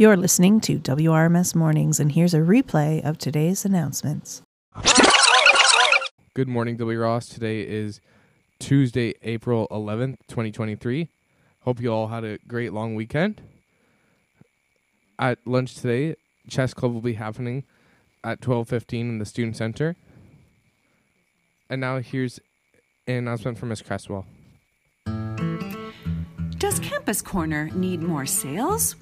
[0.00, 4.40] You're listening to WRMS Mornings, and here's a replay of today's announcements.
[6.32, 6.98] Good morning, W.
[6.98, 7.28] Ross.
[7.28, 8.00] Today is
[8.58, 11.10] Tuesday, April 11th, 2023.
[11.64, 13.42] Hope you all had a great long weekend.
[15.18, 16.16] At lunch today,
[16.48, 17.64] chess club will be happening
[18.24, 19.96] at 12:15 in the student center.
[21.68, 22.40] And now here's
[23.06, 24.24] an announcement from Miss Cresswell.
[26.56, 28.96] Does Campus Corner need more sales?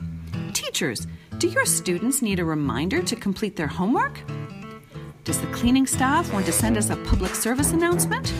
[0.78, 1.08] Teachers,
[1.38, 4.20] do your students need a reminder to complete their homework?
[5.24, 8.32] Does the cleaning staff want to send us a public service announcement?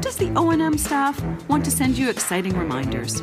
[0.00, 3.20] Does the O&M staff want to send you exciting reminders?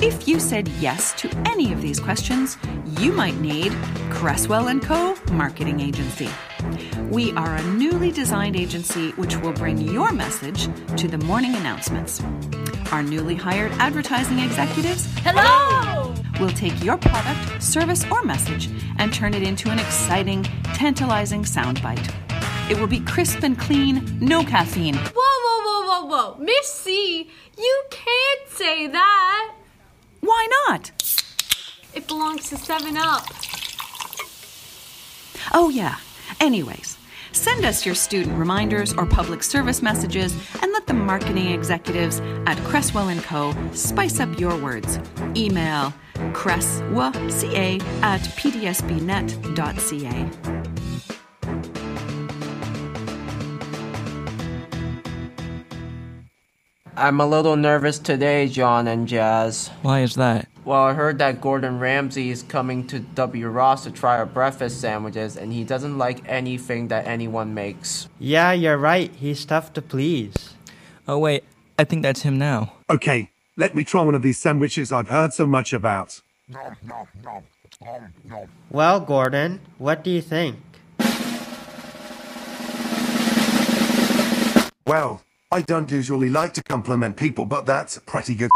[0.00, 2.56] If you said yes to any of these questions,
[2.98, 3.72] you might need
[4.08, 5.14] Cresswell & Co.
[5.32, 6.30] Marketing Agency.
[7.10, 10.66] We are a newly designed agency which will bring your message
[10.96, 12.22] to the morning announcements.
[12.90, 16.01] Our newly hired advertising executives Hello!
[16.40, 18.68] Will take your product, service, or message
[18.98, 20.42] and turn it into an exciting,
[20.74, 22.12] tantalizing soundbite.
[22.70, 24.94] It will be crisp and clean, no caffeine.
[24.94, 26.38] Whoa, whoa, whoa, whoa, whoa.
[26.38, 29.54] Miss C, you can't say that.
[30.20, 30.90] Why not?
[31.94, 33.26] It belongs to 7 Up.
[35.52, 35.96] Oh, yeah.
[36.40, 36.96] Anyways,
[37.32, 42.56] send us your student reminders or public service messages and let the marketing executives at
[42.58, 43.54] Cresswell & Co.
[43.72, 44.98] spice up your words.
[45.36, 45.92] Email
[46.32, 49.82] cresswa.ca at pdsbnet.ca.
[56.94, 59.68] I'm a little nervous today, John and Jazz.
[59.82, 60.46] Why is that?
[60.64, 63.48] Well, I heard that Gordon Ramsay is coming to W.
[63.48, 68.08] Ross to try our breakfast sandwiches, and he doesn't like anything that anyone makes.
[68.20, 69.10] Yeah, you're right.
[69.12, 70.54] He's tough to please.
[71.08, 71.42] Oh, wait,
[71.76, 72.74] I think that's him now.
[72.88, 76.20] Okay, let me try one of these sandwiches I've heard so much about.
[78.70, 80.56] Well, Gordon, what do you think?
[84.86, 88.50] Well, I don't usually like to compliment people, but that's a pretty good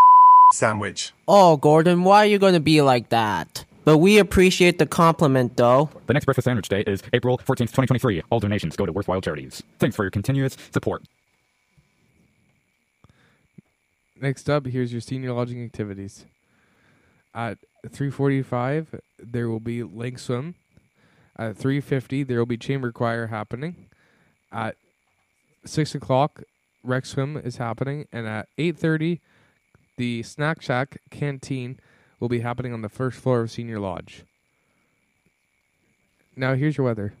[0.52, 1.12] sandwich.
[1.26, 3.64] Oh, Gordon, why are you going to be like that?
[3.84, 5.90] But we appreciate the compliment, though.
[6.06, 8.22] The next Breakfast Sandwich Day is April 14th, 2023.
[8.30, 9.62] All donations go to worthwhile charities.
[9.80, 11.02] Thanks for your continuous support.
[14.22, 16.26] Next up, here's your senior lodging activities.
[17.34, 20.54] At 3:45, there will be lake swim.
[21.36, 23.88] At 3:50, there will be chamber choir happening.
[24.52, 24.76] At
[25.64, 26.44] six o'clock,
[26.84, 29.20] rec swim is happening, and at 8:30,
[29.96, 31.80] the snack shack canteen
[32.20, 34.22] will be happening on the first floor of senior lodge.
[36.36, 37.14] Now, here's your weather.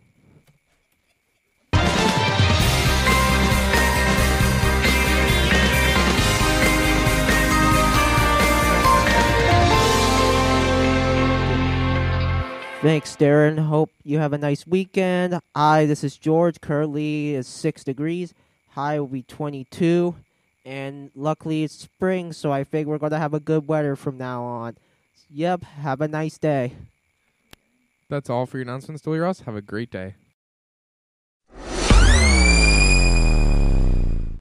[12.82, 13.60] Thanks, Darren.
[13.60, 15.38] Hope you have a nice weekend.
[15.54, 16.60] Hi, this is George.
[16.60, 18.34] Currently it's six degrees.
[18.70, 20.16] High will be 22.
[20.64, 24.18] And luckily it's spring, so I think we're going to have a good weather from
[24.18, 24.76] now on.
[25.30, 26.72] Yep, have a nice day.
[28.10, 29.22] That's all for your announcements, W.
[29.22, 29.42] Ross.
[29.42, 30.16] Have a great day.